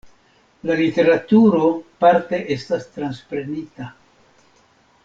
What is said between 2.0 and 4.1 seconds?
parte estas transprenita.